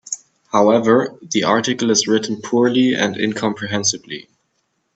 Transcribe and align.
However, 0.51 1.19
the 1.21 1.43
article 1.43 1.91
is 1.91 2.07
written 2.07 2.41
poorly 2.41 2.95
and 2.95 3.15
incomprehensibly. 3.15 4.27